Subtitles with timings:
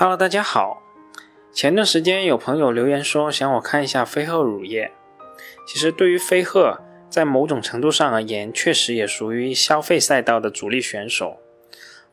[0.00, 0.80] Hello，大家好。
[1.52, 4.92] 前段时间有朋友留言说想我看一下飞鹤乳业。
[5.66, 6.78] 其实对于飞鹤，
[7.10, 11.38] 在某种程度上而言，确实也属于消费赛道的主力选手。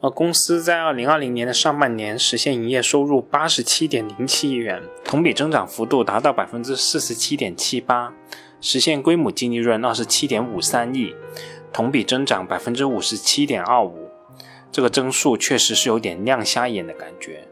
[0.02, 8.12] 而公司在二零二零年的上半年实现营业收入八十七点零七亿元，同比增长幅度达到百分之四十七点七八，
[8.60, 11.14] 实现规模净利润二十七点五三亿，
[11.72, 14.10] 同比增长百分之五十七点二五。
[14.72, 17.48] 这个增速确实是有点亮瞎眼的感觉。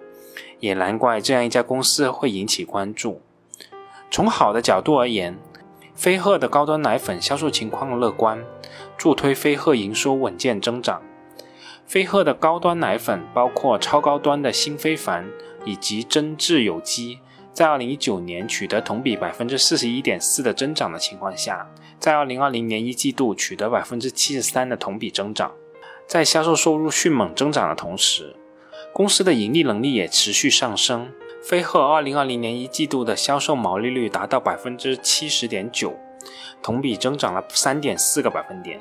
[0.64, 3.22] 也难怪这样一家公司会引起关注。
[4.10, 5.38] 从好的角度而言，
[5.94, 8.42] 飞鹤的高端奶粉销售情况乐观，
[8.98, 11.02] 助推飞鹤营收稳健增长。
[11.86, 15.30] 飞鹤的高端奶粉包括超高端的新非凡
[15.66, 17.20] 以及真挚有机，
[17.52, 21.68] 在二零一九年取得同比百分之四十一点四的增长的情况下，
[22.00, 25.52] 在二零二零年一季度取得百分之七十三的同比增长，
[26.08, 28.38] 在销售收入迅猛增长的同时。
[28.94, 31.12] 公司的盈利能力也持续上升。
[31.42, 35.98] 飞鹤二零二零年一季度的销售毛利率达到百分之七十点九，
[36.62, 38.80] 同比增长了三点四个百分点。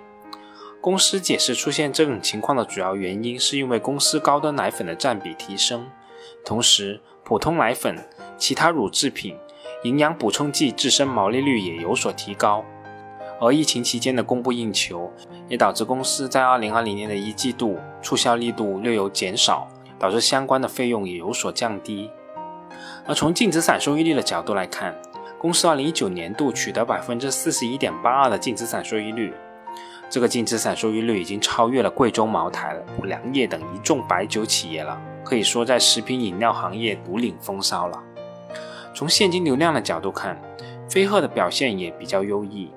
[0.83, 5.89] 公司解释出现这种情况的主要原因，是因为公司高端奶粉的占比提升，
[6.45, 7.97] 同时普通奶粉、
[8.37, 9.35] 其他乳制品、
[9.85, 12.63] 营养补充剂自身毛利率也有所提高。
[13.41, 15.11] 而疫情期间的供不应求，
[15.49, 19.67] 也导致公司在二零二零年的一季度促销力度略有减少。
[20.03, 22.11] 导致相关的费用也有所降低。
[23.07, 24.93] 而从净资产收益率的角度来看，
[25.39, 29.33] 公司2019年度取得百分之四十一点八二的净资产收益率，
[30.11, 38.03] 这个净资产收益率已经超越了贵州茅台、五粮液等一众白酒企业了，可以说在食品饮料行业独领风骚了。
[38.93, 40.37] 从现金流量的角度看，
[40.89, 42.73] 飞鹤的表现也比较优异。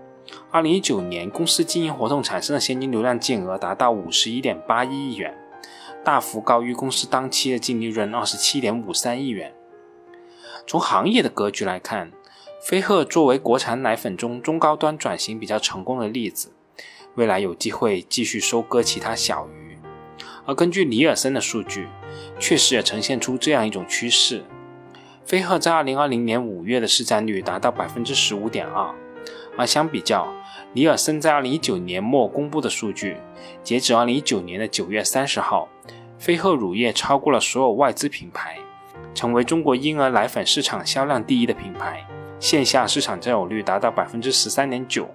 [0.51, 5.35] 2019年公司经营活动产生的现金流量净额达到五十一点八一亿元。
[6.05, 9.51] 大幅高于公司当期的净利润二十七点五三亿元。
[10.67, 12.11] 从行业的格局来看，
[12.61, 16.51] 飞鹤作为国产奶粉中中高端转型比较成功的例子，
[17.15, 19.77] 未来有机会继续收割其他小鱼。
[20.45, 21.87] 而根据尼尔森的数据，
[22.39, 24.43] 确实也呈现出这样一种趋势：
[25.25, 28.93] 飞鹤在二零二零年五月的市占率达到百分之十五点二，
[29.57, 30.27] 而相比较。
[30.73, 33.17] 尼尔森在二零一九年末公布的数据，
[33.63, 35.69] 截止二零一九年的九月三十号，
[36.19, 38.57] 飞鹤乳业超过了所有外资品牌，
[39.13, 42.05] 成为中国婴儿奶粉市场销量第一的品牌，
[42.39, 45.07] 线下市场占有率达到百分之十三点九，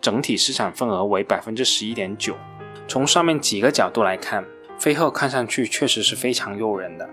[0.00, 2.36] 整体市场份额为百分之十一点九。
[2.86, 4.44] 从上面几个角度来看，
[4.78, 7.08] 飞鹤看上去确实是非常诱人的，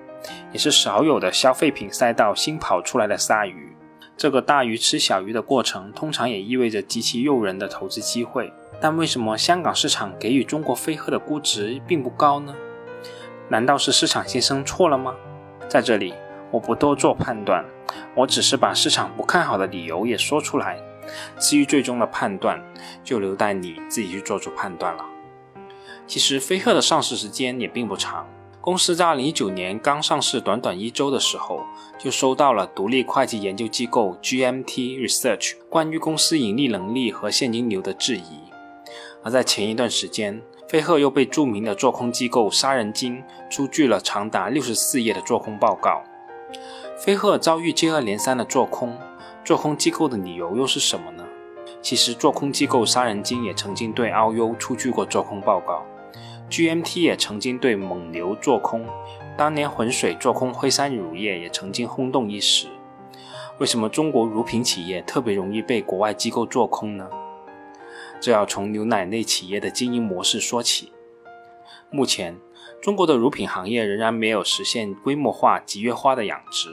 [0.52, 3.76] 也是少有的消费品赛道新跑出来的鲨鱼。
[4.17, 8.51] 这个大鱼吃小鱼的过程，通常也意味着极其诱人的投资机会。
[8.81, 12.55] 但为什么香港市场给予中国飞鹤的估值并不高呢？
[13.47, 15.13] 难道是市场先生错了吗？
[15.69, 16.16] 在这里，
[16.50, 17.63] 我不多做判断，
[18.16, 20.79] 我只是把市场不看好的理由也说出来。
[21.39, 22.59] 至于最终的判断，
[23.03, 25.05] 就留待你自己去做出判断了。
[26.07, 28.28] 其实，飞鹤的上市时间也并不长。
[28.67, 31.61] 公司在二零一九年刚上市短短一周的时候，
[31.97, 38.41] 就收到了独立会计研究机构 GMT Research 关于公司盈利能力和现金流的质疑。
[39.23, 46.03] 而在前一段时间，飞鹤又被著名的做空机构杀人鲸出具了长达六十四页的做空报告。
[46.97, 48.97] 飞鹤遭遇接二连三的做空，
[49.45, 51.23] 做空机构的理由又是什么呢？
[51.81, 55.85] 其实，做空机构杀人鲸也曾经对澳优出具过做空报告。
[56.50, 58.88] GMT 也曾经对蒙牛做空，
[59.38, 62.68] 当年浑水做空辉山乳业也曾经轰动一时。
[63.59, 67.09] 为什么中国乳品企业特别容易被国外机构做空呢？
[68.22, 70.91] 这要从牛奶类企业的经营模式说起。
[71.90, 72.38] 目前，
[72.81, 76.69] 中国的乳品行业仍然没有实现规模化集约化的养殖，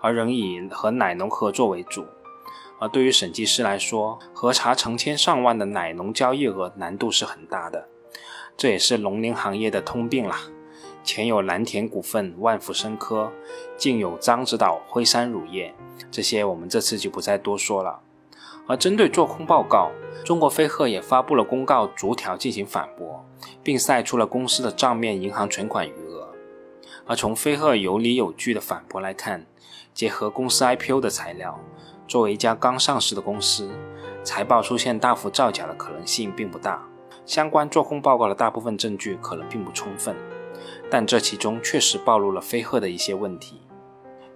[0.00, 2.06] 而仍以和奶农合作为主。
[2.78, 7.88] 而对于审计师来说，核查成千上万的奶农交易额难度是很大的。
[8.58, 10.40] 这也是农林行业的通病啦。
[11.04, 13.30] 前有蓝田股份、万福生科，
[13.76, 15.72] 近有獐子岛辉山乳业，
[16.10, 18.00] 这些我们这次就不再多说了。
[18.66, 19.92] 而针对做空报告，
[20.24, 23.24] 中国飞鹤也发布了公告，逐条进行反驳，
[23.62, 26.28] 并晒出了公司的账面银行存款余额。
[27.06, 29.46] 而从飞鹤有理有据的反驳来看，
[29.94, 31.60] 结合公司 IPO 的材料，
[32.08, 33.70] 作为一家刚上市的公司，
[34.24, 36.84] 财报出现大幅造假的可能性并不大。
[37.28, 40.16] 相关做空报告的大部分证据可能并不充分，
[40.90, 43.60] 但这其中确实暴露了飞鹤的一些问题。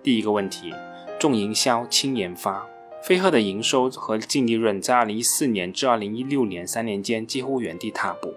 [0.02, 0.74] 第一个问题，
[1.18, 2.66] 重营销轻研发。
[3.02, 8.34] 飞鹤的营收和净利润在2014年至2016年三年间几乎原地踏步，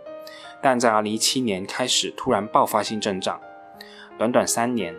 [0.61, 3.41] 但在2017年开始突然爆发性增长。
[4.17, 4.95] 短短三年，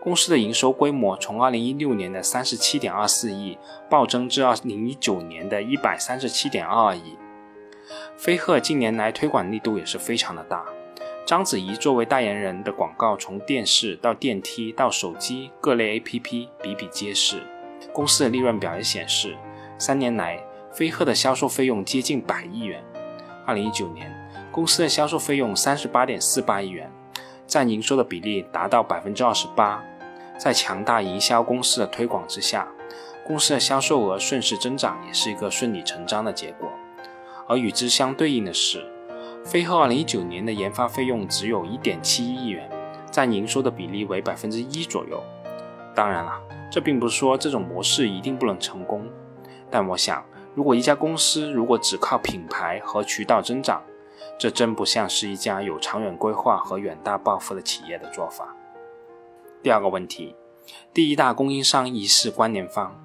[0.00, 3.58] 公司的营收规模从2016年的37.24亿
[3.90, 7.16] 暴增至2019年的137.22亿。
[8.20, 10.62] 飞鹤近年来推广力度也是非常的大，
[11.24, 17.42] 章子怡作为代言人的广告从电视到电梯到手机各类 APP 比比皆是。
[17.94, 19.34] 公司的利润表也显示，
[19.78, 20.38] 三年来
[20.70, 22.84] 飞鹤的销售费用接近百亿元。
[23.46, 24.14] 2019年，
[24.52, 26.92] 公司的销售费用38.48亿元，
[27.46, 29.82] 占营收的比例达到百分之二十八。
[30.36, 32.68] 在强大营销公司的推广之下，
[33.26, 36.70] 公司的销售额顺势增长，也是一个顺理成章的结果。
[37.50, 38.88] 而与之相对应的是，
[39.44, 42.70] 飞鹤2019年的研发费用只有一点七亿元，
[43.10, 45.20] 占营收的比例为百分之一左右。
[45.92, 49.04] 当然了，这并不是说这种模式一定不能成功，
[49.68, 50.24] 但我想，
[50.54, 53.82] 如果一家公司如果只靠品牌和渠道增长，
[54.38, 58.54] 这真不像是一家有长远规划和远大抱负的企业的做法。
[59.60, 60.36] 第二个问题，
[60.94, 62.96] 第一大供应商疑似关联方。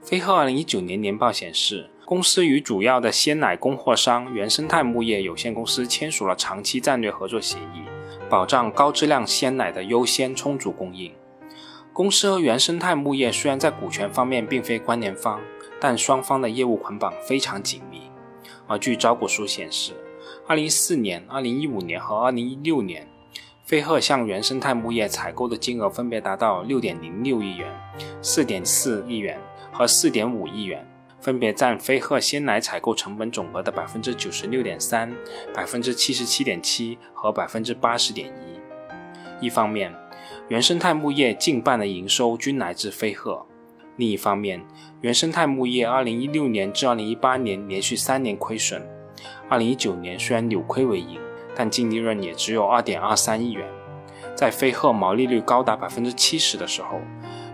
[0.00, 7.84] 飞鹤二零一九年年报显示，公司与主要的鲜奶供货商原生态牧业有限公司签署了长期战略合作协议，
[8.28, 11.12] 保障高质量鲜奶的优先充足供应。
[11.92, 15.40] 公司和原生态牧业虽然在股权方面并非关联方，
[15.80, 18.02] 但双方的业务捆绑非常紧密。
[18.66, 19.92] 而据招股书显示，
[20.48, 23.06] 二零一四年、二零一五年和二零一六年。
[23.64, 27.72] 飞鹤向原生态牧业采购的金额分别达到六点零六亿元、
[28.20, 29.40] 四点四亿元
[29.72, 30.84] 和四点五亿元，
[31.22, 35.10] 分别占飞鹤鲜奶采购成本总额的百分之九十六点三、
[35.54, 39.46] 百分之七十七点七和百分之八十点一。
[39.46, 39.94] 一方面，
[40.48, 43.46] 原生态牧业近半的营收均来自飞鹤；
[43.96, 44.60] 另一方面，
[45.00, 48.82] 原生态牧业二零一六年至二零一八年连续三年亏损，
[49.48, 51.18] 二零一九年虽然扭亏为盈。
[51.54, 53.68] 但净利润也只有二点二三亿元，
[54.34, 56.98] 在飞鹤毛利率高达百分之七十的时候，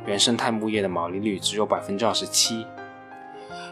[0.06, 2.65] 原生态牧业的毛利率只有百分之二十七。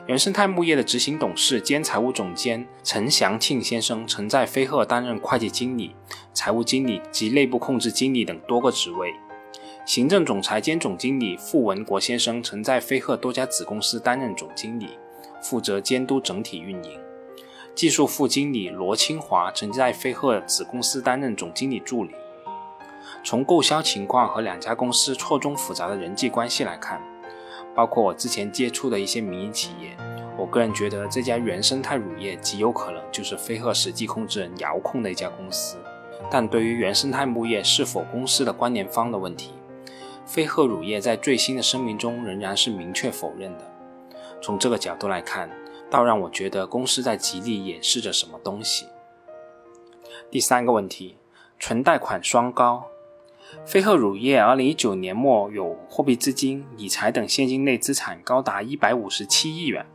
[0.06, 5.96] 原生态牧业的执行董事兼财务总监陈祥庆先生曾在飞鹤担任会计经理、
[6.32, 9.12] 财务经理及内部控制经理等多个职位。
[9.84, 14.90] 行政总裁兼总经理傅文国先生曾在飞鹤多家子公司担任总经理，
[15.42, 17.00] 负责监督整体运营。
[17.74, 22.12] 技术副经理罗清华曾在飞鹤子公司担任总经理助理。
[23.24, 27.02] 从购销情况和两家公司错综复杂的人际关系来看，
[27.76, 29.96] 包括我之前接触的一些民营企业，
[30.36, 35.76] 我个人觉得这家原生态乳业极有可能就是飞鹤实际控制人遥控的一家公司。
[36.30, 39.52] 但对于原生态牧业是否公司的关联方的问题，
[40.24, 43.64] 飞鹤乳业在最新的声明中仍然是明确否认的。
[44.40, 45.48] 从这个角度来看。
[45.88, 48.86] 倒让我觉得公司在极力掩饰着什么东西。
[50.28, 51.16] 第三个问题，
[51.60, 52.88] 存贷款双高。
[53.64, 59.86] 飞鹤乳业二零一九年末有货币资金、理财等现金类资产高达一百五十七亿元，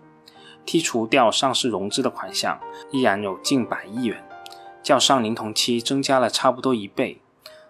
[0.65, 2.59] 剔除掉上市融资的款项，
[2.92, 4.24] 依然有近百亿元，
[4.81, 7.21] 较上年同期增加了差不多一倍。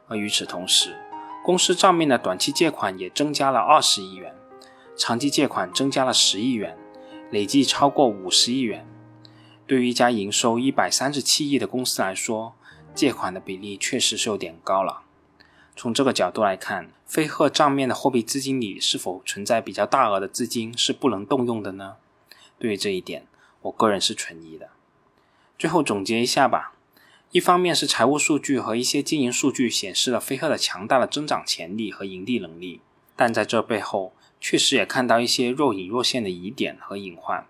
[0.07, 0.95] 而与此同时，
[1.43, 4.35] 公司账面的短期借款也增加了二十亿元，
[4.95, 6.77] 长期借款增加了十亿元。
[7.31, 8.85] 累计超过五十亿元，
[9.65, 12.53] 对于一家营收一百三十七亿的公司来说，
[12.93, 15.03] 借款的比例确实是有点高了。
[15.75, 21.95] 从这个角度来看，飞鹤账面的货币资金里是否存在比较大额的资金是不能动用的呢？
[22.59, 23.25] 对于这一点，
[23.63, 24.69] 我个人是存疑的。
[25.57, 26.73] 最后总结一下吧，
[27.31, 32.81] 一方面是财务数据和一些经营数据显示了飞鹤的强大的增长潜力和盈利能力，
[33.15, 34.13] 但在这背后。
[34.43, 37.45] 确实也看到一些若隐若现的疑点和隐患，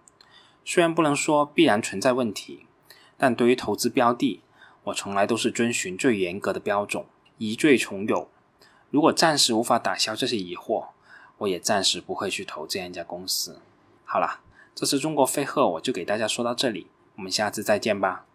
[0.65, 2.65] 虽然不能说必然存在问题，
[3.15, 4.41] 但对于投资标的，
[4.83, 7.05] 我从来都是遵循最严格的标准，
[7.41, 8.29] 疑罪从有。
[8.91, 10.89] 如果暂时无法打消这些疑惑，
[11.39, 13.59] 我也暂时不会去投这样一家公司。
[14.05, 14.41] 好了，
[14.75, 18.25] 这次中国飞鹤我就给大家说到这里，我们下次再见吧。